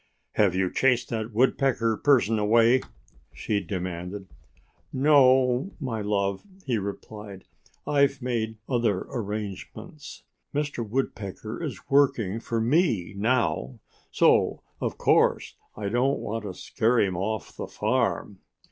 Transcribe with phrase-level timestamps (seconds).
[0.31, 2.81] "Have you chased that Woodpecker person away?"
[3.31, 4.27] she demanded.
[4.91, 7.43] "No, my love," he replied.
[7.85, 10.23] "I 've made other arrangements.
[10.55, 10.83] Mr.
[10.83, 13.77] Woodpecker is working for me now.
[14.09, 18.39] So of course I don't want to scare him off the farm.